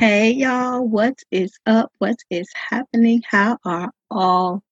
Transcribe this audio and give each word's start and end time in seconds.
Hey 0.00 0.30
y'all, 0.30 0.88
what 0.88 1.18
is 1.30 1.52
up? 1.66 1.92
What 1.98 2.16
is 2.30 2.48
happening? 2.70 3.20
How 3.28 3.58
are 3.66 3.90
all 4.10 4.62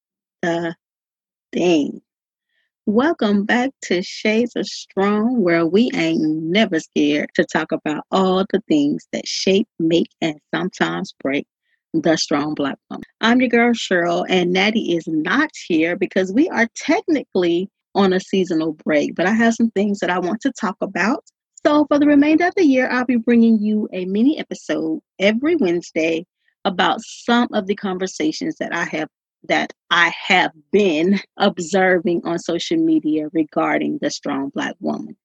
the 0.41 0.75
things? 1.53 2.01
Welcome 2.87 3.45
back 3.45 3.73
to 3.83 4.01
Shades 4.01 4.57
of 4.57 4.65
Strong, 4.65 5.43
where 5.43 5.67
we 5.67 5.91
ain't 5.95 6.23
never 6.23 6.81
scared 6.81 7.29
to 7.35 7.45
talk 7.45 7.73
about 7.73 8.05
all 8.11 8.47
the 8.51 8.63
things 8.69 9.07
that 9.13 9.29
shape, 9.29 9.69
make, 9.79 10.09
and 10.23 10.41
sometimes 10.55 11.13
break 11.23 11.47
the 11.93 12.17
strong 12.17 12.55
black 12.55 12.79
woman. 12.89 13.05
I'm 13.21 13.43
your 13.43 13.51
girl 13.51 13.75
Cheryl, 13.75 14.25
and 14.31 14.51
Natty 14.51 14.97
is 14.97 15.05
not 15.07 15.51
here 15.67 15.95
because 15.95 16.33
we 16.33 16.49
are 16.49 16.69
technically 16.75 17.69
on 17.95 18.15
a 18.15 18.21
seasonal 18.21 18.79
break, 18.83 19.15
but 19.15 19.27
I 19.27 19.33
have 19.33 19.53
some 19.53 19.73
things 19.73 19.99
that 19.99 20.09
I 20.09 20.21
want 20.21 20.41
to 20.41 20.53
talk 20.59 20.77
about. 20.81 21.23
So, 21.67 21.87
for 21.87 21.99
the 21.99 22.07
remainder 22.07 22.47
of 22.47 22.55
the 22.57 22.65
year, 22.65 22.89
I'll 22.89 23.05
be 23.05 23.17
bringing 23.17 23.59
you 23.59 23.89
a 23.93 24.05
mini 24.05 24.39
episode 24.39 25.01
every 25.19 25.57
Wednesday 25.57 26.25
about 26.65 27.01
some 27.03 27.49
of 27.53 27.67
the 27.67 27.75
conversations 27.75 28.57
that 28.61 28.75
I 28.75 28.85
have 28.85 29.09
that 29.49 29.73
I 29.91 30.13
have 30.27 30.53
been 30.73 31.21
observing 31.37 32.23
on 32.25 32.39
social 32.39 32.77
media 32.77 33.29
regarding 33.33 33.99
the 34.01 34.11
strong 34.11 34.51
black 34.51 34.77
woman. 34.81 35.17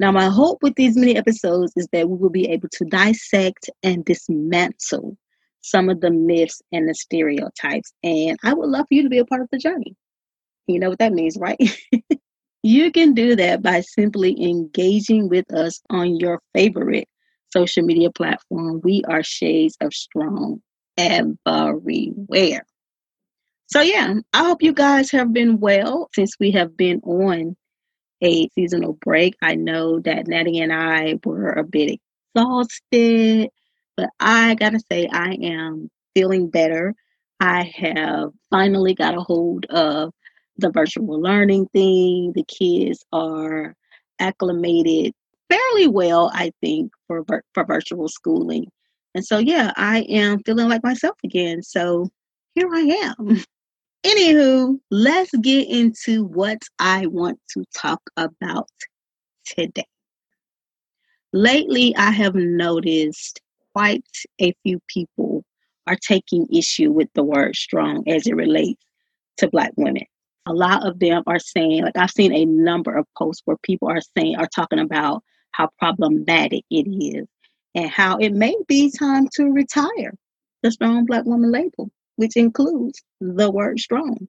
Now, 0.00 0.12
my 0.12 0.28
hope 0.28 0.62
with 0.62 0.74
these 0.76 0.96
mini 0.96 1.16
episodes 1.16 1.72
is 1.76 1.88
that 1.92 2.08
we 2.08 2.16
will 2.16 2.30
be 2.30 2.48
able 2.48 2.68
to 2.72 2.84
dissect 2.84 3.68
and 3.82 4.04
dismantle 4.04 5.16
some 5.60 5.88
of 5.88 6.00
the 6.00 6.10
myths 6.10 6.62
and 6.72 6.88
the 6.88 6.94
stereotypes. 6.94 7.92
And 8.02 8.38
I 8.44 8.54
would 8.54 8.68
love 8.68 8.86
for 8.88 8.94
you 8.94 9.02
to 9.02 9.08
be 9.08 9.18
a 9.18 9.24
part 9.24 9.42
of 9.42 9.48
the 9.50 9.58
journey. 9.58 9.96
You 10.66 10.78
know 10.78 10.88
what 10.88 11.00
that 11.00 11.12
means, 11.12 11.36
right? 11.38 11.58
you 12.62 12.90
can 12.90 13.14
do 13.14 13.36
that 13.36 13.62
by 13.62 13.80
simply 13.80 14.36
engaging 14.42 15.28
with 15.28 15.52
us 15.52 15.80
on 15.90 16.16
your 16.16 16.40
favorite 16.54 17.08
social 17.50 17.84
media 17.84 18.10
platform. 18.10 18.80
We 18.82 19.02
are 19.08 19.22
Shades 19.22 19.76
of 19.80 19.94
Strong 19.94 20.60
everywhere. 20.96 22.66
So, 23.66 23.80
yeah, 23.82 24.14
I 24.32 24.44
hope 24.44 24.62
you 24.62 24.72
guys 24.72 25.10
have 25.12 25.32
been 25.32 25.60
well 25.60 26.08
since 26.14 26.32
we 26.40 26.52
have 26.52 26.76
been 26.76 27.00
on 27.04 27.56
a 28.22 28.48
seasonal 28.50 28.94
break. 28.94 29.34
I 29.42 29.54
know 29.54 30.00
that 30.00 30.26
Natty 30.26 30.58
and 30.60 30.72
I 30.72 31.18
were 31.24 31.52
a 31.52 31.64
bit 31.64 32.00
exhausted, 32.34 33.50
but 33.96 34.10
I 34.18 34.54
gotta 34.54 34.80
say, 34.90 35.08
I 35.12 35.34
am 35.42 35.90
feeling 36.14 36.48
better. 36.50 36.94
I 37.40 37.70
have 37.76 38.30
finally 38.50 38.94
got 38.94 39.16
a 39.16 39.20
hold 39.20 39.66
of 39.66 40.12
the 40.58 40.70
virtual 40.70 41.20
learning 41.20 41.66
thing. 41.72 42.32
The 42.34 42.44
kids 42.44 43.04
are 43.12 43.74
acclimated 44.18 45.14
fairly 45.48 45.88
well, 45.88 46.30
I 46.34 46.52
think, 46.60 46.92
for 47.06 47.24
for 47.54 47.64
virtual 47.64 48.08
schooling. 48.08 48.70
And 49.14 49.24
so, 49.24 49.38
yeah, 49.38 49.72
I 49.76 50.00
am 50.02 50.42
feeling 50.44 50.68
like 50.68 50.84
myself 50.84 51.16
again. 51.24 51.62
So 51.62 52.08
here 52.54 52.68
I 52.72 53.14
am. 53.18 53.42
Anywho, 54.04 54.78
let's 54.90 55.30
get 55.40 55.68
into 55.68 56.24
what 56.24 56.62
I 56.78 57.06
want 57.06 57.40
to 57.54 57.64
talk 57.74 58.00
about 58.16 58.70
today. 59.44 59.86
Lately, 61.32 61.94
I 61.96 62.10
have 62.10 62.34
noticed 62.34 63.40
quite 63.74 64.06
a 64.40 64.54
few 64.62 64.80
people 64.86 65.44
are 65.86 65.96
taking 65.96 66.46
issue 66.52 66.90
with 66.90 67.08
the 67.14 67.24
word 67.24 67.56
strong 67.56 68.08
as 68.08 68.26
it 68.26 68.36
relates 68.36 68.82
to 69.38 69.48
Black 69.48 69.72
women. 69.76 70.04
A 70.48 70.52
lot 70.52 70.86
of 70.86 70.98
them 70.98 71.22
are 71.26 71.38
saying, 71.38 71.82
like, 71.82 71.96
I've 71.96 72.10
seen 72.10 72.32
a 72.32 72.44
number 72.44 72.96
of 72.96 73.06
posts 73.16 73.42
where 73.44 73.58
people 73.62 73.88
are 73.88 74.00
saying, 74.16 74.36
are 74.36 74.48
talking 74.48 74.80
about 74.80 75.22
how 75.52 75.68
problematic 75.78 76.64
it 76.70 76.88
is 76.88 77.26
and 77.74 77.90
how 77.90 78.16
it 78.18 78.32
may 78.32 78.56
be 78.66 78.90
time 78.90 79.28
to 79.34 79.52
retire 79.52 80.14
the 80.62 80.72
strong 80.72 81.04
Black 81.04 81.24
woman 81.24 81.52
label 81.52 81.90
which 82.18 82.36
includes 82.36 83.00
the 83.20 83.48
word 83.48 83.78
strong. 83.78 84.28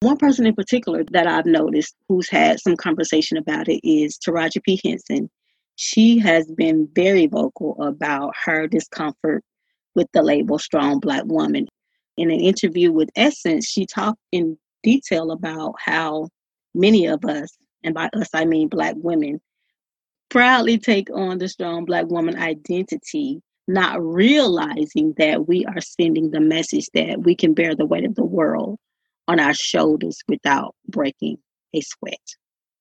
One 0.00 0.16
person 0.16 0.46
in 0.46 0.54
particular 0.54 1.04
that 1.10 1.26
I've 1.26 1.44
noticed 1.44 1.94
who's 2.08 2.30
had 2.30 2.58
some 2.58 2.76
conversation 2.76 3.36
about 3.36 3.68
it 3.68 3.86
is 3.86 4.18
Taraji 4.18 4.62
P. 4.62 4.80
Henson. 4.82 5.28
She 5.76 6.18
has 6.20 6.50
been 6.50 6.88
very 6.94 7.26
vocal 7.26 7.76
about 7.78 8.32
her 8.44 8.66
discomfort 8.66 9.44
with 9.94 10.06
the 10.14 10.22
label 10.22 10.58
strong 10.58 10.98
black 10.98 11.24
woman. 11.26 11.68
In 12.16 12.30
an 12.30 12.40
interview 12.40 12.90
with 12.90 13.10
Essence, 13.16 13.66
she 13.66 13.84
talked 13.84 14.20
in 14.32 14.56
detail 14.82 15.30
about 15.30 15.74
how 15.78 16.28
many 16.74 17.06
of 17.06 17.24
us, 17.24 17.56
and 17.82 17.94
by 17.94 18.08
us 18.12 18.28
I 18.34 18.44
mean 18.44 18.68
black 18.68 18.94
women, 18.96 19.40
proudly 20.28 20.78
take 20.78 21.08
on 21.10 21.38
the 21.38 21.48
strong 21.48 21.84
black 21.84 22.06
woman 22.06 22.36
identity 22.36 23.42
not 23.70 24.02
realizing 24.02 25.14
that 25.16 25.46
we 25.46 25.64
are 25.64 25.80
sending 25.80 26.30
the 26.30 26.40
message 26.40 26.88
that 26.94 27.22
we 27.22 27.34
can 27.34 27.54
bear 27.54 27.74
the 27.74 27.86
weight 27.86 28.04
of 28.04 28.14
the 28.14 28.24
world 28.24 28.78
on 29.28 29.38
our 29.38 29.54
shoulders 29.54 30.18
without 30.28 30.74
breaking 30.88 31.38
a 31.74 31.80
sweat. 31.80 32.18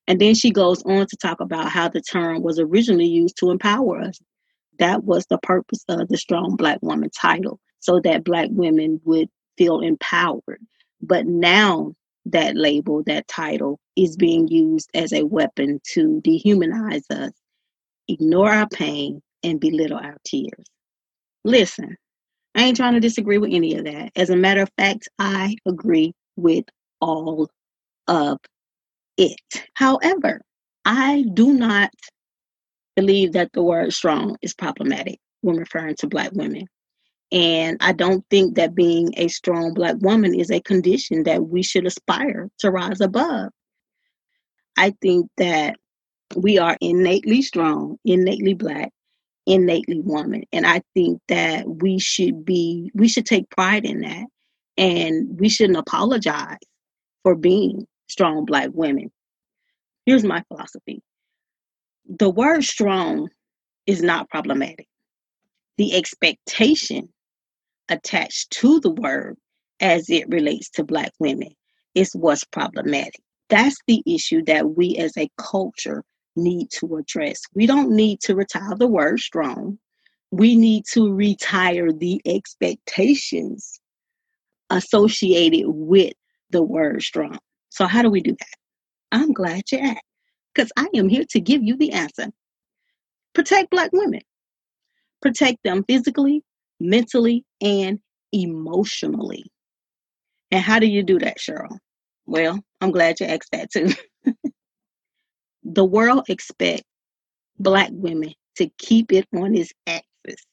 And 0.07 0.19
then 0.19 0.33
she 0.33 0.49
goes 0.49 0.81
on 0.83 1.05
to 1.05 1.17
talk 1.17 1.39
about 1.39 1.69
how 1.69 1.89
the 1.89 2.01
term 2.01 2.41
was 2.41 2.59
originally 2.59 3.05
used 3.05 3.37
to 3.37 3.51
empower 3.51 3.99
us. 3.99 4.19
That 4.79 5.03
was 5.03 5.25
the 5.27 5.37
purpose 5.39 5.83
of 5.87 6.07
the 6.07 6.17
Strong 6.17 6.55
Black 6.55 6.79
Woman 6.81 7.09
title, 7.11 7.59
so 7.79 7.99
that 8.03 8.23
Black 8.23 8.47
women 8.51 8.99
would 9.05 9.29
feel 9.57 9.81
empowered. 9.81 10.61
But 11.01 11.25
now 11.25 11.93
that 12.25 12.55
label, 12.55 13.03
that 13.05 13.27
title, 13.27 13.79
is 13.95 14.15
being 14.17 14.47
used 14.47 14.89
as 14.93 15.13
a 15.13 15.23
weapon 15.23 15.79
to 15.93 16.21
dehumanize 16.25 17.09
us, 17.09 17.31
ignore 18.07 18.51
our 18.51 18.67
pain, 18.67 19.21
and 19.43 19.59
belittle 19.59 19.97
our 19.97 20.17
tears. 20.25 20.65
Listen, 21.43 21.95
I 22.55 22.63
ain't 22.63 22.77
trying 22.77 22.93
to 22.93 22.99
disagree 22.99 23.37
with 23.37 23.53
any 23.53 23.75
of 23.75 23.85
that. 23.85 24.11
As 24.15 24.29
a 24.29 24.35
matter 24.35 24.61
of 24.61 24.69
fact, 24.77 25.07
I 25.17 25.55
agree 25.65 26.13
with 26.35 26.65
all 26.99 27.49
of 28.07 28.37
it. 29.17 29.39
However, 29.75 30.41
I 30.85 31.23
do 31.33 31.53
not 31.53 31.91
believe 32.95 33.33
that 33.33 33.53
the 33.53 33.63
word 33.63 33.93
strong 33.93 34.37
is 34.41 34.53
problematic 34.53 35.19
when 35.41 35.57
referring 35.57 35.95
to 35.99 36.07
Black 36.07 36.31
women. 36.33 36.67
And 37.31 37.77
I 37.79 37.91
don't 37.91 38.25
think 38.29 38.55
that 38.55 38.73
being 38.73 39.13
a 39.17 39.27
strong 39.27 39.73
Black 39.73 39.97
woman 39.99 40.33
is 40.33 40.49
a 40.49 40.61
condition 40.61 41.23
that 41.23 41.47
we 41.47 41.61
should 41.61 41.85
aspire 41.85 42.49
to 42.59 42.71
rise 42.71 43.01
above. 43.01 43.51
I 44.77 44.95
think 45.01 45.29
that 45.37 45.75
we 46.35 46.57
are 46.57 46.77
innately 46.81 47.41
strong, 47.41 47.97
innately 48.03 48.55
Black, 48.55 48.91
innately 49.45 49.99
woman. 49.99 50.43
And 50.51 50.65
I 50.65 50.81
think 50.95 51.21
that 51.27 51.67
we 51.67 51.99
should 51.99 52.45
be, 52.45 52.91
we 52.95 53.07
should 53.07 53.25
take 53.25 53.49
pride 53.49 53.85
in 53.85 54.01
that. 54.01 54.25
And 54.77 55.39
we 55.39 55.49
shouldn't 55.49 55.77
apologize 55.77 56.57
for 57.23 57.35
being 57.35 57.85
strong 58.07 58.45
Black 58.45 58.69
women. 58.73 59.11
Here's 60.05 60.23
my 60.23 60.43
philosophy 60.47 61.03
the 62.09 62.29
word 62.29 62.63
strong 62.63 63.29
is 63.85 64.01
not 64.01 64.29
problematic. 64.29 64.87
The 65.77 65.95
expectation 65.95 67.09
attached 67.89 68.51
to 68.51 68.79
the 68.79 68.91
word 68.91 69.37
as 69.79 70.09
it 70.09 70.27
relates 70.29 70.69
to 70.71 70.83
Black 70.83 71.11
women 71.19 71.49
is 71.95 72.11
what's 72.13 72.43
problematic. 72.43 73.21
That's 73.49 73.77
the 73.87 74.03
issue 74.05 74.43
that 74.45 74.75
we 74.75 74.95
as 74.97 75.17
a 75.17 75.29
culture 75.37 76.03
need 76.35 76.69
to 76.71 76.97
address. 76.97 77.41
We 77.53 77.65
don't 77.65 77.91
need 77.91 78.19
to 78.21 78.35
retire 78.35 78.75
the 78.77 78.87
word 78.87 79.19
strong. 79.19 79.79
We 80.31 80.55
need 80.55 80.85
to 80.91 81.11
retire 81.11 81.91
the 81.91 82.21
expectations 82.25 83.79
associated 84.69 85.65
with 85.67 86.13
the 86.51 86.61
word 86.61 87.01
strong. 87.01 87.39
So, 87.69 87.87
how 87.87 88.01
do 88.01 88.09
we 88.09 88.21
do 88.21 88.35
that? 88.39 88.47
I'm 89.11 89.33
glad 89.33 89.63
you 89.71 89.79
asked 89.79 90.01
because 90.53 90.71
I 90.77 90.87
am 90.95 91.09
here 91.09 91.25
to 91.31 91.39
give 91.39 91.63
you 91.63 91.77
the 91.77 91.91
answer. 91.93 92.27
Protect 93.33 93.71
Black 93.71 93.91
women, 93.93 94.21
protect 95.21 95.63
them 95.63 95.83
physically, 95.87 96.43
mentally, 96.79 97.45
and 97.61 97.99
emotionally. 98.31 99.45
And 100.51 100.63
how 100.63 100.79
do 100.79 100.87
you 100.87 101.03
do 101.03 101.19
that, 101.19 101.37
Cheryl? 101.37 101.77
Well, 102.25 102.59
I'm 102.81 102.91
glad 102.91 103.19
you 103.19 103.25
asked 103.27 103.51
that 103.51 103.71
too. 103.71 103.89
the 105.63 105.85
world 105.85 106.25
expects 106.29 106.83
black 107.57 107.89
women 107.91 108.33
to 108.57 108.69
keep 108.77 109.11
it 109.11 109.27
on 109.35 109.55
its 109.55 109.71
axis, 109.87 110.43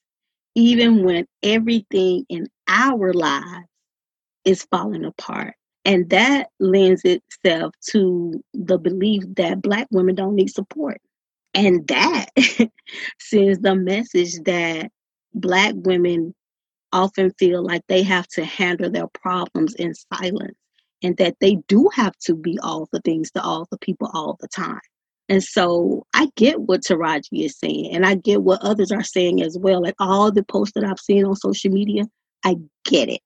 even 0.55 1.05
when 1.05 1.27
everything 1.43 2.25
in 2.29 2.47
our 2.69 3.13
lives 3.13 3.67
is 4.45 4.67
falling 4.71 5.05
apart. 5.05 5.55
And 5.85 6.11
that 6.11 6.49
lends 6.59 7.03
itself 7.05 7.73
to 7.91 8.43
the 8.55 8.79
belief 8.79 9.23
that 9.37 9.63
black 9.63 9.87
women 9.91 10.15
don't 10.17 10.35
need 10.35 10.51
support. 10.51 11.01
And 11.55 11.87
that 11.89 12.27
sends 13.21 13.61
the 13.61 13.75
message 13.75 14.35
that 14.45 14.91
black 15.37 15.75
women 15.77 16.35
often 16.93 17.31
feel 17.39 17.63
like 17.63 17.83
they 17.89 18.03
have 18.03 18.27
to 18.29 18.45
handle 18.45 18.91
their 18.91 19.09
problems 19.09 19.75
in 19.75 19.93
silence 19.95 20.57
and 21.03 21.17
that 21.19 21.37
they 21.41 21.57
do 21.69 21.89
have 21.95 22.17
to 22.19 22.35
be 22.35 22.59
all 22.63 22.89
the 22.93 23.01
things 23.01 23.31
to 23.31 23.43
all 23.43 23.67
the 23.71 23.79
people 23.79 24.11
all 24.15 24.37
the 24.41 24.49
time. 24.49 24.81
And 25.29 25.43
so 25.43 26.07
I 26.15 26.29
get 26.37 26.61
what 26.61 26.83
Taraji 26.83 27.45
is 27.45 27.59
saying, 27.59 27.91
and 27.93 28.07
I 28.07 28.15
get 28.15 28.43
what 28.43 28.63
others 28.63 28.93
are 28.93 29.03
saying 29.03 29.43
as 29.43 29.59
well. 29.59 29.83
Like 29.83 29.97
all 29.99 30.31
the 30.31 30.45
posts 30.45 30.75
that 30.75 30.85
I've 30.85 31.01
seen 31.01 31.25
on 31.25 31.35
social 31.35 31.71
media, 31.71 32.05
I 32.45 32.57
get 32.85 33.09
it. 33.09 33.21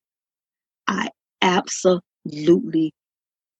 I 0.88 1.10
absolutely 1.42 2.94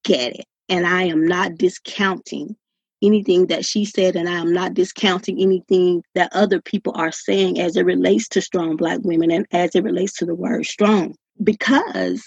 get 0.05 0.37
it. 0.37 0.47
And 0.69 0.87
I 0.87 1.03
am 1.05 1.27
not 1.27 1.57
discounting 1.59 2.57
anything 3.03 3.47
that 3.47 3.65
she 3.65 3.85
said, 3.85 4.17
and 4.17 4.29
I 4.29 4.35
am 4.35 4.53
not 4.53 4.75
discounting 4.75 5.41
anything 5.41 6.03
that 6.15 6.33
other 6.33 6.61
people 6.61 6.93
are 6.97 7.13
saying 7.13 7.61
as 7.61 7.77
it 7.77 7.85
relates 7.85 8.29
to 8.29 8.43
strong 8.43 8.77
Black 8.77 9.01
women 9.03 9.31
and 9.31 9.47
as 9.53 9.75
it 9.75 9.85
relates 9.85 10.15
to 10.19 10.27
the 10.27 10.35
word 10.35 10.67
strong. 10.67 11.15
Because 11.43 12.23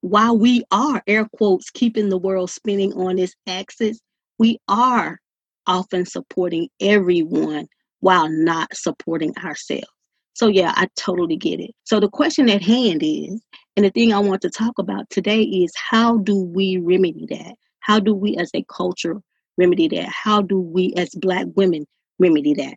while 0.00 0.36
we 0.38 0.64
are, 0.70 1.02
air 1.06 1.26
quotes, 1.36 1.70
keeping 1.70 2.08
the 2.08 2.18
world 2.18 2.50
spinning 2.50 2.92
on 2.94 3.18
its 3.18 3.34
axis, 3.46 4.00
we 4.38 4.58
are 4.68 5.18
often 5.66 6.06
supporting 6.06 6.68
everyone 6.80 7.66
while 8.00 8.28
not 8.28 8.74
supporting 8.76 9.36
ourselves. 9.38 9.86
So, 10.34 10.46
yeah, 10.46 10.72
I 10.76 10.88
totally 10.96 11.36
get 11.36 11.58
it. 11.58 11.72
So, 11.82 11.98
the 11.98 12.08
question 12.08 12.48
at 12.48 12.62
hand 12.62 13.02
is, 13.02 13.42
and 13.76 13.84
the 13.84 13.90
thing 13.90 14.12
I 14.12 14.20
want 14.20 14.40
to 14.42 14.50
talk 14.50 14.78
about 14.78 15.10
today 15.10 15.42
is 15.42 15.72
how 15.74 16.18
do 16.18 16.40
we 16.40 16.76
remedy 16.76 17.26
that? 17.30 17.54
How 17.80 17.98
do 17.98 18.14
we 18.14 18.36
as 18.36 18.50
a 18.54 18.64
culture 18.64 19.20
remedy 19.58 19.88
that? 19.88 20.08
How 20.08 20.40
do 20.40 20.58
we 20.58 20.94
as 20.96 21.10
Black 21.10 21.46
women 21.56 21.86
remedy 22.18 22.54
that? 22.54 22.76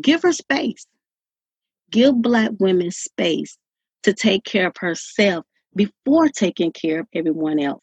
Give 0.00 0.20
her 0.22 0.32
space. 0.32 0.84
Give 1.90 2.20
Black 2.20 2.50
women 2.58 2.90
space 2.90 3.56
to 4.02 4.12
take 4.12 4.44
care 4.44 4.66
of 4.66 4.76
herself 4.78 5.46
before 5.74 6.28
taking 6.28 6.72
care 6.72 7.00
of 7.00 7.06
everyone 7.14 7.60
else. 7.60 7.82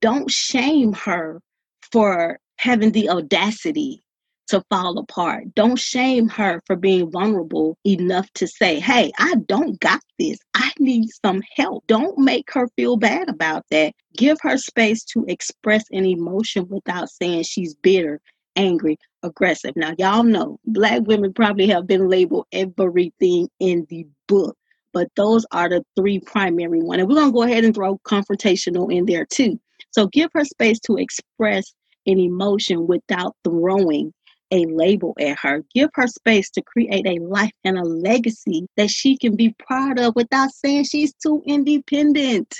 Don't 0.00 0.30
shame 0.30 0.92
her 0.92 1.40
for 1.90 2.38
having 2.56 2.92
the 2.92 3.08
audacity 3.08 4.02
to 4.48 4.62
fall 4.70 4.98
apart. 4.98 5.54
Don't 5.54 5.78
shame 5.78 6.28
her 6.28 6.60
for 6.66 6.76
being 6.76 7.10
vulnerable 7.10 7.78
enough 7.86 8.30
to 8.34 8.46
say, 8.46 8.80
Hey, 8.80 9.12
I 9.18 9.34
don't 9.46 9.78
got 9.80 10.00
this. 10.18 10.38
I 10.54 10.72
need 10.78 11.08
some 11.24 11.42
help. 11.56 11.86
Don't 11.86 12.18
make 12.18 12.52
her 12.52 12.68
feel 12.76 12.96
bad 12.96 13.28
about 13.28 13.64
that. 13.70 13.94
Give 14.16 14.38
her 14.42 14.58
space 14.58 15.04
to 15.06 15.24
express 15.28 15.84
an 15.92 16.04
emotion 16.04 16.68
without 16.68 17.10
saying 17.10 17.44
she's 17.44 17.74
bitter, 17.74 18.20
angry, 18.56 18.98
aggressive. 19.22 19.76
Now, 19.76 19.94
y'all 19.98 20.24
know 20.24 20.58
Black 20.64 21.02
women 21.06 21.32
probably 21.32 21.68
have 21.68 21.86
been 21.86 22.08
labeled 22.08 22.46
everything 22.52 23.48
in 23.60 23.86
the 23.88 24.06
book, 24.26 24.56
but 24.92 25.08
those 25.16 25.46
are 25.52 25.68
the 25.68 25.84
three 25.96 26.20
primary 26.20 26.82
ones. 26.82 27.00
And 27.00 27.08
we're 27.08 27.16
going 27.16 27.28
to 27.28 27.32
go 27.32 27.42
ahead 27.42 27.64
and 27.64 27.74
throw 27.74 27.98
confrontational 27.98 28.92
in 28.92 29.06
there 29.06 29.26
too. 29.26 29.60
So 29.90 30.06
give 30.08 30.30
her 30.34 30.44
space 30.44 30.80
to 30.80 30.96
express 30.96 31.72
an 32.06 32.18
emotion 32.18 32.86
without 32.86 33.36
throwing 33.44 34.12
a 34.50 34.64
label 34.66 35.14
at 35.20 35.38
her. 35.40 35.64
Give 35.74 35.90
her 35.94 36.06
space 36.06 36.50
to 36.50 36.62
create 36.62 37.06
a 37.06 37.22
life 37.22 37.52
and 37.64 37.78
a 37.78 37.82
legacy 37.82 38.66
that 38.76 38.90
she 38.90 39.16
can 39.16 39.36
be 39.36 39.54
proud 39.58 39.98
of 39.98 40.14
without 40.16 40.50
saying 40.50 40.84
she's 40.84 41.12
too 41.14 41.42
independent. 41.46 42.54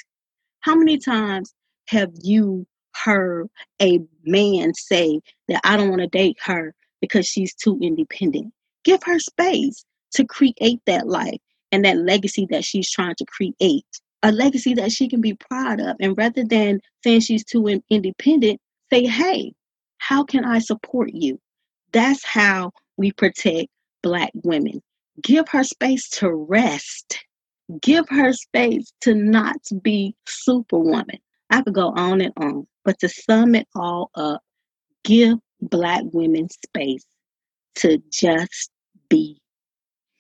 How 0.61 0.75
many 0.75 0.99
times 0.99 1.55
have 1.89 2.11
you 2.23 2.67
heard 2.95 3.49
a 3.81 4.01
man 4.25 4.75
say 4.75 5.21
that 5.49 5.61
I 5.65 5.77
don't 5.77 5.91
want 5.91 6.03
to 6.03 6.09
date 6.09 6.37
her 6.45 6.75
because 7.01 7.27
she's 7.27 7.55
too 7.55 7.79
independent? 7.81 8.53
Give 8.85 9.03
her 9.05 9.19
space 9.19 9.85
to 10.13 10.25
create 10.25 10.81
that 10.87 11.07
life 11.07 11.41
and 11.73 11.85
that 11.85 11.99
legacy 11.99 12.47
that 12.51 12.65
she's 12.65 12.91
trying 12.91 13.15
to 13.17 13.25
create. 13.27 13.87
A 14.23 14.33
legacy 14.33 14.75
that 14.75 14.91
she 14.91 15.09
can 15.09 15.21
be 15.21 15.35
proud 15.35 15.81
of. 15.81 15.97
And 16.01 16.17
rather 16.19 16.43
than 16.45 16.81
saying 17.05 17.21
she's 17.21 17.45
too 17.45 17.81
independent, 17.89 18.61
say, 18.91 19.05
hey, 19.07 19.53
how 19.99 20.25
can 20.25 20.45
I 20.45 20.59
support 20.59 21.11
you? 21.13 21.39
That's 21.93 22.25
how 22.25 22.73
we 22.97 23.13
protect 23.13 23.69
Black 24.03 24.31
women. 24.45 24.83
Give 25.23 25.49
her 25.51 25.65
space 25.65 26.09
to 26.11 26.31
rest. 26.33 27.25
Give 27.83 28.09
her 28.11 28.33
space 28.33 28.93
to 29.03 29.15
not 29.15 29.57
be 29.83 30.15
superwoman. 30.27 31.19
I 31.51 31.63
could 31.63 31.75
go 31.75 31.89
on 31.97 32.21
and 32.21 32.33
on, 32.39 32.67
but 32.85 32.99
to 33.01 33.09
sum 33.09 33.55
it 33.55 33.69
all 33.75 34.11
up, 34.15 34.43
give 35.05 35.39
Black 35.63 36.03
women 36.13 36.49
space 36.51 37.05
to 37.77 38.03
just 38.11 38.71
be 39.09 39.41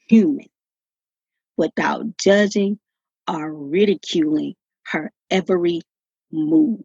human 0.08 0.46
without 1.58 2.18
judging 2.18 2.78
or 3.28 3.54
ridiculing 3.54 4.54
her 4.86 5.12
every 5.30 5.82
move. 6.32 6.80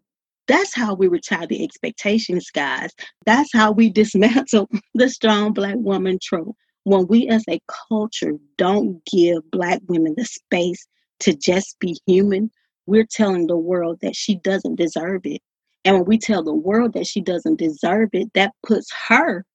That's 0.48 0.75
how 0.75 0.94
we 0.94 1.07
retire 1.07 1.48
the 1.48 1.63
expectations, 1.63 2.50
guys. 2.54 2.92
That's 3.25 3.51
how 3.54 3.72
we 3.72 3.90
dismantle 3.90 4.69
the 4.94 5.10
strong 5.10 5.54
black 5.54 5.75
woman 5.78 6.19
trope. 6.22 6.56
When 6.84 7.07
we 7.07 7.28
as 7.30 7.45
a 7.50 7.62
culture 7.90 8.34
don't 8.57 9.01
give 9.06 9.50
black 9.51 9.81
women 9.88 10.16
the 10.18 10.25
space 10.25 10.86
to 11.22 11.34
just 11.34 11.80
be 11.80 11.98
human, 12.06 12.51
we're 12.86 13.07
telling 13.10 13.48
the 13.48 13.57
world 13.57 14.00
that 14.01 14.16
she 14.16 14.36
doesn't 14.36 14.75
deserve 14.75 15.22
it. 15.25 15.42
And 15.86 15.95
when 15.95 16.06
we 16.06 16.18
tell 16.18 16.44
the 16.44 16.54
world 16.54 16.94
that 16.94 17.07
she 17.07 17.22
doesn't 17.22 17.60
deserve 17.60 18.10
it, 18.13 18.34
that 18.34 18.51
puts 18.66 18.92
her 19.07 19.45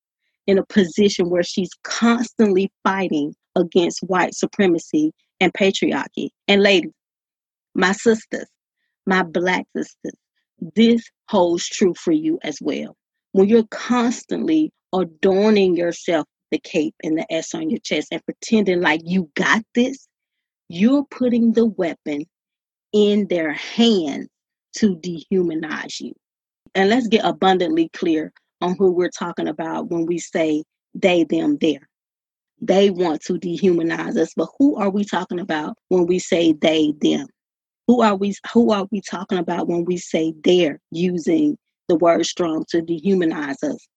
in 0.46 0.56
a 0.58 0.66
position 0.66 1.28
where 1.28 1.42
she's 1.42 1.70
constantly 1.84 2.72
fighting 2.82 3.34
against 3.54 4.02
white 4.04 4.34
supremacy 4.34 5.12
and 5.40 5.52
patriarchy. 5.52 6.30
And 6.48 6.62
ladies, 6.62 6.92
my 7.74 7.92
sisters, 7.92 8.48
my 9.06 9.22
black 9.22 9.66
sisters, 9.76 10.14
this 10.74 11.02
holds 11.28 11.68
true 11.68 11.94
for 11.94 12.12
you 12.12 12.38
as 12.42 12.58
well. 12.60 12.96
When 13.32 13.48
you're 13.48 13.66
constantly 13.70 14.70
adorning 14.92 15.76
yourself, 15.76 16.26
the 16.50 16.58
cape 16.58 16.94
and 17.02 17.18
the 17.18 17.30
S 17.32 17.54
on 17.54 17.68
your 17.68 17.80
chest, 17.80 18.08
and 18.10 18.24
pretending 18.24 18.80
like 18.80 19.02
you 19.04 19.30
got 19.34 19.62
this, 19.74 20.08
you're 20.68 21.04
putting 21.10 21.52
the 21.52 21.66
weapon 21.66 22.24
in 22.92 23.26
their 23.28 23.52
hands 23.52 24.28
to 24.76 24.96
dehumanize 24.96 26.00
you. 26.00 26.14
And 26.74 26.88
let's 26.88 27.08
get 27.08 27.24
abundantly 27.24 27.90
clear 27.90 28.32
on 28.60 28.76
who 28.76 28.92
we're 28.92 29.10
talking 29.10 29.48
about 29.48 29.90
when 29.90 30.06
we 30.06 30.18
say 30.18 30.62
they, 30.94 31.24
them, 31.24 31.58
there. 31.60 31.88
They 32.60 32.90
want 32.90 33.22
to 33.22 33.34
dehumanize 33.34 34.16
us, 34.16 34.32
but 34.34 34.48
who 34.58 34.76
are 34.76 34.90
we 34.90 35.04
talking 35.04 35.38
about 35.38 35.76
when 35.88 36.06
we 36.06 36.18
say 36.18 36.52
they, 36.52 36.92
them? 37.00 37.26
Who 37.88 38.02
are 38.02 38.14
we 38.14 38.34
who 38.52 38.70
are 38.70 38.86
we 38.92 39.00
talking 39.00 39.38
about 39.38 39.66
when 39.66 39.84
we 39.86 39.96
say 39.96 40.34
they're 40.44 40.78
using 40.90 41.56
the 41.88 41.96
word 41.96 42.26
strong 42.26 42.66
to 42.68 42.82
dehumanize 42.82 43.64
us? 43.64 43.88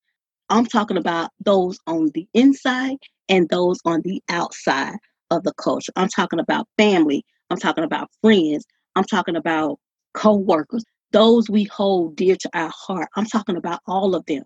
I'm 0.48 0.66
talking 0.66 0.96
about 0.96 1.30
those 1.44 1.78
on 1.86 2.10
the 2.14 2.26
inside 2.34 2.96
and 3.28 3.48
those 3.50 3.78
on 3.84 4.00
the 4.02 4.22
outside 4.30 4.96
of 5.30 5.44
the 5.44 5.52
culture. 5.54 5.92
I'm 5.96 6.08
talking 6.08 6.40
about 6.40 6.68
family. 6.78 7.24
I'm 7.50 7.58
talking 7.58 7.84
about 7.84 8.10
friends. 8.22 8.64
I'm 8.96 9.04
talking 9.04 9.36
about 9.36 9.78
co-workers, 10.14 10.84
those 11.12 11.50
we 11.50 11.64
hold 11.64 12.16
dear 12.16 12.36
to 12.36 12.50
our 12.54 12.72
heart. 12.74 13.08
I'm 13.16 13.26
talking 13.26 13.56
about 13.56 13.80
all 13.86 14.14
of 14.14 14.24
them. 14.26 14.44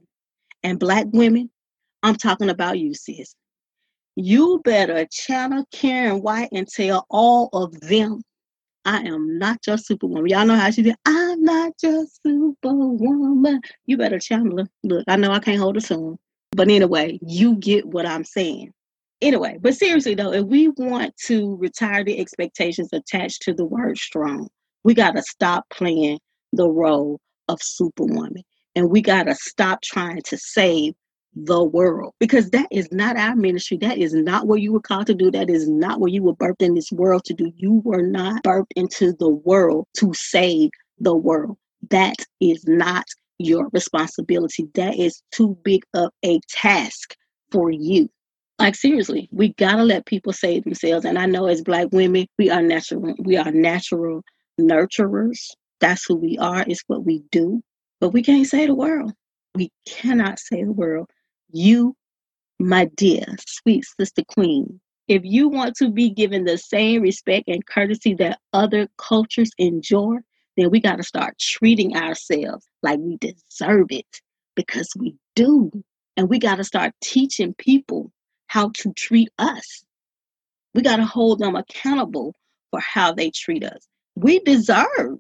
And 0.63 0.79
black 0.79 1.07
women, 1.13 1.51
I'm 2.03 2.17
talking 2.17 2.51
about 2.51 2.79
you, 2.79 2.95
sis. 2.95 3.35
You 4.17 4.61
better 4.65 5.07
channel 5.11 5.65
Karyn 5.75 6.23
White 6.23 6.49
and 6.53 6.67
tell 6.67 7.07
all 7.11 7.49
of 7.53 7.81
them 7.81 8.23
I 8.87 8.99
am 8.99 9.37
not 9.37 9.67
your 9.67 9.79
superwoman. 9.79 10.29
Y'all 10.29 10.47
know 10.47 10.55
how 10.55 10.71
she 10.71 10.83
did. 10.83 10.95
I'm 11.05 11.43
not 11.43 11.73
your 11.83 12.07
superwoman. 12.25 13.61
You 13.85 13.97
better 13.97 14.21
channel 14.21 14.59
her. 14.59 14.69
Look, 14.85 15.05
I 15.09 15.17
know 15.17 15.33
I 15.33 15.41
can't 15.41 15.59
hold 15.59 15.77
a 15.77 15.81
tune. 15.81 16.17
But 16.53 16.71
anyway, 16.71 17.19
you 17.21 17.57
get 17.57 17.85
what 17.85 18.07
I'm 18.07 18.23
saying. 18.23 18.73
Anyway, 19.21 19.59
but 19.61 19.75
seriously 19.75 20.15
though, 20.15 20.33
if 20.33 20.45
we 20.45 20.69
want 20.69 21.17
to 21.25 21.57
retire 21.57 22.05
the 22.05 22.21
expectations 22.21 22.91
attached 22.93 23.43
to 23.43 23.55
the 23.55 23.65
word 23.65 23.99
strong, 23.99 24.49
we 24.85 24.95
got 24.95 25.17
to 25.17 25.23
stop 25.23 25.65
playing 25.71 26.21
the 26.53 26.69
role 26.69 27.19
of 27.49 27.59
superwoman. 27.61 28.45
And 28.77 28.89
we 28.89 29.01
got 29.01 29.25
to 29.25 29.35
stop 29.35 29.83
trying 29.83 30.23
to 30.27 30.39
save 30.39 30.95
the 31.37 31.63
world 31.63 32.15
because 32.19 32.51
that 32.51 32.67
is 32.71 32.89
not 32.91 33.17
our 33.17 33.37
ministry. 33.37 33.77
That 33.77 33.99
is 33.99 34.15
not 34.15 34.47
what 34.47 34.63
you 34.63 34.73
were 34.73 34.81
called 34.81 35.07
to 35.09 35.15
do. 35.15 35.31
That 35.31 35.51
is 35.51 35.69
not 35.69 36.01
what 36.01 36.13
you 36.13 36.23
were 36.23 36.35
birthed 36.35 36.63
in 36.63 36.75
this 36.75 36.91
world 36.91 37.25
to 37.27 37.35
do. 37.35 37.53
You 37.57 37.83
were 37.85 38.03
not 38.03 38.43
birthed 38.43 38.73
into 38.75 39.13
the 39.19 39.29
world 39.29 39.87
to 39.99 40.13
save 40.15 40.71
the 40.99 41.15
world. 41.15 41.59
That 41.91 42.17
is 42.41 42.65
not 42.67 43.05
your 43.39 43.69
responsibility. 43.73 44.69
That 44.75 44.99
is 44.99 45.23
too 45.31 45.59
big 45.63 45.83
of 45.93 46.11
a 46.25 46.41
task 46.49 47.15
for 47.53 47.71
you. 47.71 48.09
Like 48.59 48.75
seriously, 48.75 49.29
we 49.31 49.53
gotta 49.55 49.85
let 49.85 50.07
people 50.07 50.33
save 50.33 50.65
themselves. 50.65 51.05
And 51.05 51.19
I 51.19 51.27
know 51.27 51.47
as 51.47 51.61
black 51.61 51.89
women, 51.93 52.27
we 52.39 52.49
are 52.51 52.63
natural, 52.63 53.15
we 53.19 53.37
are 53.37 53.51
natural 53.51 54.23
nurturers. 54.59 55.51
That's 55.81 56.07
who 56.07 56.17
we 56.17 56.39
are, 56.39 56.65
it's 56.67 56.83
what 56.87 57.05
we 57.05 57.23
do. 57.31 57.63
But 58.01 58.11
we 58.11 58.23
can't 58.23 58.47
save 58.47 58.69
the 58.69 58.75
world. 58.75 59.13
We 59.55 59.71
cannot 59.87 60.39
save 60.39 60.67
the 60.67 60.73
world. 60.73 61.11
You, 61.53 61.97
my 62.59 62.87
dear, 62.97 63.25
sweet 63.47 63.85
sister 63.99 64.23
queen, 64.29 64.81
if 65.09 65.23
you 65.25 65.49
want 65.49 65.77
to 65.77 65.91
be 65.91 66.11
given 66.11 66.45
the 66.45 66.59
same 66.59 67.03
respect 67.03 67.49
and 67.49 67.65
courtesy 67.67 68.15
that 68.15 68.41
other 68.53 68.89
cultures 68.99 69.51
enjoy, 69.59 70.17
then 70.57 70.71
we 70.71 70.81
got 70.81 70.97
to 70.97 71.03
start 71.03 71.39
treating 71.39 71.97
ourselves 71.97 72.67
like 72.83 72.99
we 72.99 73.17
deserve 73.19 73.87
it. 73.91 74.21
because 74.57 74.91
we 74.99 75.15
do. 75.35 75.71
And 76.17 76.29
we 76.29 76.39
got 76.39 76.57
to 76.57 76.65
start 76.65 76.95
teaching 77.03 77.55
people 77.55 78.11
how 78.49 78.71
to 78.77 78.93
treat 78.95 79.29
us. 79.39 79.85
We 80.75 80.83
got 80.83 80.97
to 80.97 81.05
hold 81.05 81.39
them 81.41 81.57
accountable 81.57 82.35
for 82.71 82.81
how 82.81 83.13
they 83.13 83.31
treat 83.31 83.65
us. 83.65 83.87
We 84.15 84.41
deserve 84.41 85.19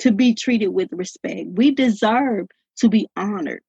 to 0.00 0.12
be 0.12 0.34
treated 0.34 0.68
with 0.68 0.90
respect. 0.92 1.48
We 1.52 1.70
deserve 1.72 2.48
to 2.78 2.88
be 2.88 3.08
honored. 3.16 3.62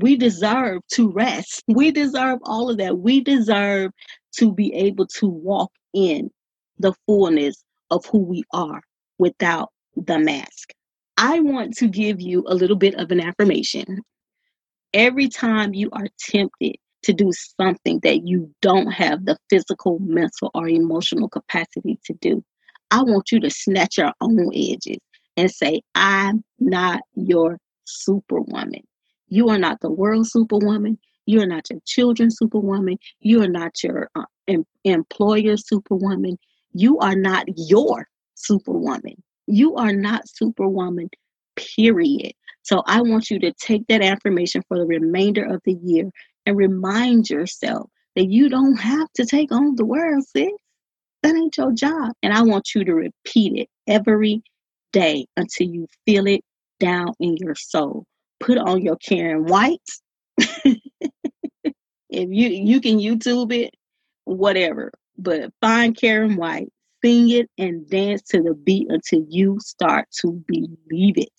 We 0.00 0.16
deserve 0.16 0.82
to 0.92 1.10
rest. 1.10 1.64
We 1.66 1.90
deserve 1.90 2.38
all 2.44 2.70
of 2.70 2.78
that. 2.78 2.98
We 2.98 3.20
deserve 3.20 3.90
to 4.36 4.52
be 4.52 4.72
able 4.74 5.06
to 5.18 5.26
walk 5.26 5.72
in 5.92 6.30
the 6.78 6.92
fullness 7.06 7.64
of 7.90 8.06
who 8.06 8.18
we 8.18 8.44
are 8.52 8.80
without 9.18 9.70
the 9.96 10.18
mask. 10.18 10.72
I 11.16 11.40
want 11.40 11.76
to 11.78 11.88
give 11.88 12.20
you 12.20 12.44
a 12.46 12.54
little 12.54 12.76
bit 12.76 12.94
of 12.94 13.10
an 13.10 13.20
affirmation. 13.20 14.02
Every 14.94 15.28
time 15.28 15.74
you 15.74 15.90
are 15.92 16.06
tempted 16.20 16.76
to 17.02 17.12
do 17.12 17.32
something 17.60 17.98
that 18.04 18.24
you 18.24 18.54
don't 18.62 18.92
have 18.92 19.24
the 19.24 19.36
physical, 19.50 19.98
mental, 19.98 20.52
or 20.54 20.68
emotional 20.68 21.28
capacity 21.28 21.98
to 22.04 22.14
do, 22.20 22.44
I 22.92 23.02
want 23.02 23.32
you 23.32 23.40
to 23.40 23.50
snatch 23.50 23.98
your 23.98 24.12
own 24.20 24.50
edges 24.54 24.98
and 25.36 25.50
say, 25.50 25.82
I'm 25.96 26.44
not 26.60 27.00
your 27.16 27.58
superwoman. 27.84 28.82
You 29.28 29.48
are 29.48 29.58
not 29.58 29.80
the 29.80 29.90
world 29.90 30.26
superwoman. 30.26 30.98
You 31.26 31.42
are 31.42 31.46
not 31.46 31.68
your 31.70 31.80
children's 31.86 32.36
superwoman. 32.38 32.98
You 33.20 33.42
are 33.42 33.48
not 33.48 33.82
your 33.82 34.08
uh, 34.14 34.24
em- 34.48 34.66
employer's 34.84 35.66
superwoman. 35.68 36.38
You 36.72 36.98
are 36.98 37.16
not 37.16 37.44
your 37.56 38.08
superwoman. 38.34 39.22
You 39.46 39.76
are 39.76 39.92
not 39.92 40.28
superwoman, 40.28 41.10
period. 41.56 42.32
So 42.62 42.82
I 42.86 43.00
want 43.02 43.30
you 43.30 43.38
to 43.40 43.52
take 43.52 43.86
that 43.88 44.02
affirmation 44.02 44.62
for 44.68 44.78
the 44.78 44.86
remainder 44.86 45.44
of 45.44 45.60
the 45.64 45.76
year 45.82 46.10
and 46.46 46.56
remind 46.56 47.28
yourself 47.30 47.90
that 48.16 48.30
you 48.30 48.48
don't 48.48 48.76
have 48.76 49.10
to 49.14 49.26
take 49.26 49.52
on 49.52 49.76
the 49.76 49.84
world, 49.84 50.24
sis. 50.24 50.48
That 51.22 51.34
ain't 51.34 51.56
your 51.56 51.72
job. 51.72 52.12
And 52.22 52.32
I 52.32 52.42
want 52.42 52.74
you 52.74 52.84
to 52.84 52.94
repeat 52.94 53.52
it 53.58 53.68
every 53.86 54.42
day 54.92 55.26
until 55.36 55.66
you 55.68 55.86
feel 56.06 56.26
it 56.26 56.42
down 56.78 57.08
in 57.20 57.36
your 57.36 57.54
soul. 57.54 58.04
Put 58.40 58.58
on 58.58 58.82
your 58.82 58.96
Karyn 58.96 59.48
White. 59.48 59.80
if 60.38 60.82
you 62.10 62.48
you 62.48 62.80
can 62.80 62.98
YouTube 62.98 63.52
it, 63.52 63.74
whatever. 64.24 64.92
But 65.16 65.52
find 65.60 65.96
Karyn 65.96 66.36
White, 66.36 66.72
sing 67.04 67.30
it 67.30 67.50
and 67.58 67.88
dance 67.88 68.22
to 68.30 68.42
the 68.42 68.54
beat 68.54 68.86
until 68.90 69.24
you 69.28 69.58
start 69.60 70.08
to 70.20 70.32
believe 70.46 71.18
it. 71.18 71.32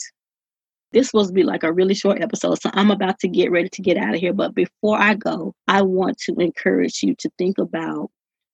This 0.92 1.14
was 1.14 1.32
be 1.32 1.44
like 1.44 1.64
a 1.64 1.72
really 1.72 1.94
short 1.94 2.22
episode, 2.22 2.60
so 2.60 2.72
I'm 2.74 2.90
about 2.90 3.20
to 3.20 3.28
get 3.28 3.52
ready 3.52 3.70
to 3.70 3.82
get 3.82 3.98
out 3.98 4.16
of 4.16 4.20
here. 4.20 4.34
But 4.34 4.56
before 4.56 4.98
I 4.98 5.14
go, 5.14 5.54
I 5.68 5.84
want 5.84 6.18
to 6.22 6.34
encourage 6.36 7.04
you 7.04 7.16
to 7.20 7.30
think 7.38 7.60
about 7.60 8.10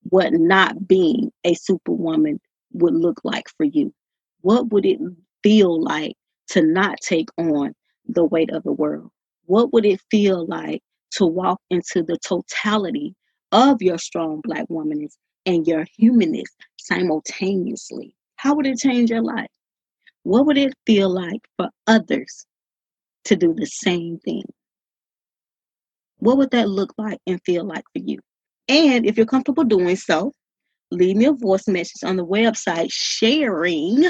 what 0.09 0.33
not 0.33 0.87
being 0.87 1.31
a 1.45 1.53
superwoman 1.53 2.39
would 2.73 2.93
look 2.93 3.21
like 3.23 3.47
for 3.55 3.63
you. 3.63 3.93
What 4.41 4.71
would 4.71 4.85
it 4.85 4.99
feel 5.43 5.81
like 5.81 6.15
to 6.49 6.61
not 6.61 6.99
take 7.01 7.29
on 7.37 7.73
the 8.07 8.25
weight 8.25 8.51
of 8.51 8.63
the 8.63 8.71
world? 8.71 9.11
What 9.45 9.73
would 9.73 9.85
it 9.85 10.01
feel 10.09 10.45
like 10.47 10.81
to 11.11 11.25
walk 11.25 11.61
into 11.69 12.03
the 12.03 12.17
totality 12.17 13.15
of 13.51 13.81
your 13.81 13.97
strong 13.97 14.41
black 14.43 14.67
womanness 14.69 15.13
and 15.45 15.67
your 15.67 15.85
humanness 15.97 16.49
simultaneously? 16.79 18.15
How 18.37 18.55
would 18.55 18.67
it 18.67 18.77
change 18.77 19.09
your 19.09 19.21
life? 19.21 19.49
What 20.23 20.45
would 20.45 20.57
it 20.57 20.73
feel 20.85 21.09
like 21.09 21.41
for 21.57 21.69
others 21.87 22.45
to 23.25 23.35
do 23.35 23.53
the 23.53 23.67
same 23.67 24.19
thing? 24.19 24.43
What 26.17 26.37
would 26.37 26.51
that 26.51 26.69
look 26.69 26.93
like 26.97 27.19
and 27.27 27.39
feel 27.45 27.63
like 27.63 27.83
for 27.93 27.99
you? 28.03 28.19
And 28.67 29.05
if 29.05 29.17
you're 29.17 29.25
comfortable 29.25 29.63
doing 29.63 29.95
so, 29.95 30.31
leave 30.91 31.15
me 31.15 31.25
a 31.25 31.33
voice 31.33 31.67
message 31.67 32.03
on 32.03 32.15
the 32.15 32.25
website 32.25 32.87
sharing 32.91 34.05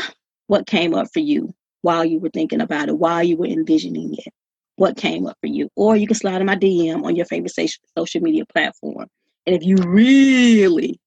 what 0.47 0.67
came 0.67 0.93
up 0.93 1.07
for 1.13 1.19
you 1.19 1.53
while 1.85 2.03
you 2.03 2.17
were 2.19 2.31
thinking 2.31 2.61
about 2.61 2.89
it, 2.89 2.97
while 2.97 3.23
you 3.23 3.37
were 3.37 3.45
envisioning 3.45 4.15
it, 4.15 4.33
what 4.75 4.97
came 4.97 5.27
up 5.27 5.37
for 5.39 5.45
you. 5.45 5.69
Or 5.75 5.95
you 5.95 6.07
can 6.07 6.15
slide 6.15 6.41
in 6.41 6.47
my 6.47 6.55
DM 6.55 7.03
on 7.03 7.15
your 7.15 7.27
favorite 7.27 7.53
social 7.95 8.21
media 8.21 8.43
platform. 8.51 9.05
And 9.45 9.55
if 9.55 9.63
you 9.63 9.75
really 9.75 10.99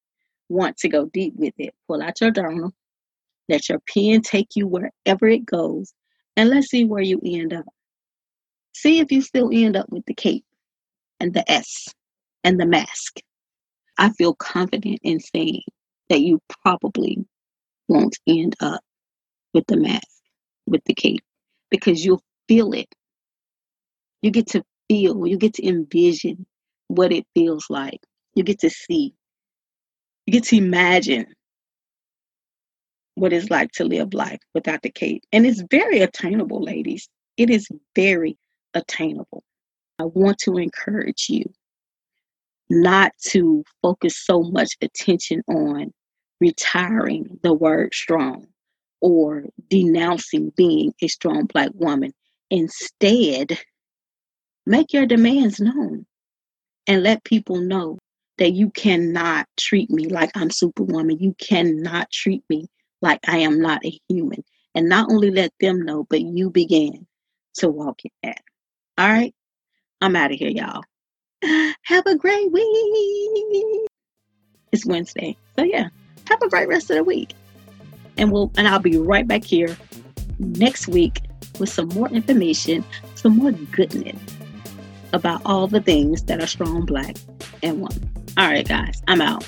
want 0.48 0.76
to 0.76 0.88
go 0.88 1.06
deep 1.06 1.34
with 1.34 1.54
it, 1.58 1.74
pull 1.88 2.00
out 2.00 2.20
your 2.20 2.30
journal, 2.30 2.72
let 3.48 3.68
your 3.68 3.80
pen 3.92 4.20
take 4.20 4.54
you 4.54 4.68
wherever 4.68 5.26
it 5.26 5.44
goes, 5.44 5.92
and 6.36 6.48
let's 6.48 6.68
see 6.68 6.84
where 6.84 7.02
you 7.02 7.20
end 7.24 7.52
up. 7.52 7.66
See 8.72 9.00
if 9.00 9.10
you 9.10 9.20
still 9.20 9.50
end 9.52 9.76
up 9.76 9.86
with 9.90 10.04
the 10.06 10.14
cape 10.14 10.44
and 11.18 11.34
the 11.34 11.50
S 11.50 11.88
and 12.44 12.60
the 12.60 12.66
mask. 12.66 13.16
I 13.98 14.10
feel 14.10 14.34
confident 14.34 15.00
in 15.02 15.18
saying 15.18 15.62
that 16.08 16.20
you 16.20 16.40
probably 16.62 17.26
won't 17.88 18.16
end 18.28 18.54
up 18.60 18.80
with 19.52 19.64
the 19.66 19.76
mask, 19.76 20.17
with 20.68 20.84
the 20.84 20.94
cape, 20.94 21.22
because 21.70 22.04
you'll 22.04 22.22
feel 22.48 22.72
it. 22.72 22.88
You 24.22 24.30
get 24.30 24.48
to 24.48 24.64
feel, 24.88 25.26
you 25.26 25.36
get 25.36 25.54
to 25.54 25.66
envision 25.66 26.46
what 26.88 27.12
it 27.12 27.26
feels 27.34 27.66
like. 27.68 28.00
You 28.34 28.42
get 28.42 28.60
to 28.60 28.70
see, 28.70 29.14
you 30.26 30.32
get 30.32 30.44
to 30.44 30.56
imagine 30.56 31.26
what 33.14 33.32
it's 33.32 33.50
like 33.50 33.72
to 33.72 33.84
live 33.84 34.14
life 34.14 34.40
without 34.54 34.82
the 34.82 34.90
cape. 34.90 35.22
And 35.32 35.46
it's 35.46 35.62
very 35.70 36.00
attainable, 36.00 36.62
ladies. 36.62 37.08
It 37.36 37.50
is 37.50 37.68
very 37.94 38.36
attainable. 38.74 39.42
I 39.98 40.04
want 40.04 40.38
to 40.40 40.56
encourage 40.56 41.26
you 41.28 41.44
not 42.70 43.12
to 43.28 43.64
focus 43.82 44.16
so 44.16 44.42
much 44.42 44.76
attention 44.80 45.42
on 45.48 45.92
retiring 46.40 47.38
the 47.42 47.52
word 47.52 47.92
strong 47.92 48.46
or 49.00 49.44
denouncing 49.70 50.52
being 50.56 50.92
a 51.02 51.08
strong 51.08 51.46
black 51.46 51.70
woman. 51.74 52.12
Instead, 52.50 53.58
make 54.66 54.92
your 54.92 55.06
demands 55.06 55.60
known 55.60 56.06
and 56.86 57.02
let 57.02 57.24
people 57.24 57.56
know 57.56 57.98
that 58.38 58.52
you 58.52 58.70
cannot 58.70 59.46
treat 59.56 59.90
me 59.90 60.06
like 60.06 60.30
I'm 60.34 60.50
superwoman. 60.50 61.18
You 61.18 61.34
cannot 61.38 62.10
treat 62.10 62.42
me 62.48 62.66
like 63.02 63.20
I 63.28 63.38
am 63.38 63.60
not 63.60 63.84
a 63.84 63.98
human. 64.08 64.44
And 64.74 64.88
not 64.88 65.10
only 65.10 65.30
let 65.30 65.52
them 65.60 65.82
know, 65.82 66.06
but 66.08 66.20
you 66.20 66.50
begin 66.50 67.06
to 67.54 67.68
walk 67.68 68.00
in 68.04 68.10
that. 68.22 68.40
All 68.96 69.08
right? 69.08 69.34
I'm 70.00 70.14
out 70.14 70.32
of 70.32 70.38
here, 70.38 70.50
y'all. 70.50 70.82
Have 71.84 72.06
a 72.06 72.16
great 72.16 72.50
week. 72.52 73.86
It's 74.72 74.84
Wednesday. 74.86 75.36
So 75.58 75.64
yeah, 75.64 75.88
have 76.28 76.42
a 76.42 76.48
great 76.48 76.68
rest 76.68 76.90
of 76.90 76.96
the 76.96 77.04
week. 77.04 77.34
And 78.18 78.32
we'll 78.32 78.52
and 78.56 78.68
I'll 78.68 78.80
be 78.80 78.98
right 78.98 79.26
back 79.26 79.44
here 79.44 79.76
next 80.38 80.88
week 80.88 81.22
with 81.58 81.68
some 81.68 81.88
more 81.88 82.08
information, 82.08 82.84
some 83.14 83.36
more 83.36 83.52
goodness 83.52 84.18
about 85.12 85.40
all 85.44 85.66
the 85.66 85.80
things 85.80 86.24
that 86.24 86.42
are 86.42 86.46
strong 86.46 86.84
black 86.84 87.16
and 87.62 87.80
woman. 87.80 88.10
All 88.36 88.46
right, 88.46 88.66
guys, 88.66 89.02
I'm 89.08 89.20
out. 89.20 89.44